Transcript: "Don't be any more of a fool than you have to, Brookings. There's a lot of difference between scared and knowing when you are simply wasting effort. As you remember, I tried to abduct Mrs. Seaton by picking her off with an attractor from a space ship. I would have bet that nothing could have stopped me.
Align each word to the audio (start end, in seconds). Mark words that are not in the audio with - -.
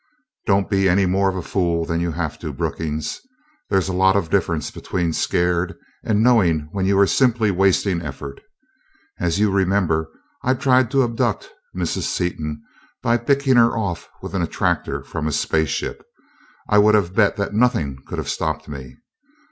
"Don't 0.47 0.67
be 0.67 0.89
any 0.89 1.05
more 1.05 1.29
of 1.29 1.35
a 1.35 1.43
fool 1.43 1.85
than 1.85 1.99
you 1.99 2.11
have 2.13 2.39
to, 2.39 2.51
Brookings. 2.51 3.21
There's 3.69 3.87
a 3.87 3.93
lot 3.93 4.15
of 4.15 4.31
difference 4.31 4.71
between 4.71 5.13
scared 5.13 5.75
and 6.03 6.23
knowing 6.23 6.69
when 6.71 6.87
you 6.87 6.97
are 6.97 7.05
simply 7.05 7.51
wasting 7.51 8.01
effort. 8.01 8.41
As 9.19 9.39
you 9.39 9.51
remember, 9.51 10.09
I 10.41 10.55
tried 10.55 10.89
to 10.89 11.03
abduct 11.03 11.51
Mrs. 11.75 12.07
Seaton 12.09 12.63
by 13.03 13.15
picking 13.17 13.57
her 13.57 13.77
off 13.77 14.09
with 14.23 14.33
an 14.33 14.41
attractor 14.41 15.03
from 15.03 15.27
a 15.27 15.31
space 15.31 15.69
ship. 15.69 16.03
I 16.67 16.79
would 16.79 16.95
have 16.95 17.13
bet 17.13 17.35
that 17.35 17.53
nothing 17.53 17.99
could 18.07 18.17
have 18.17 18.27
stopped 18.27 18.67
me. 18.67 18.97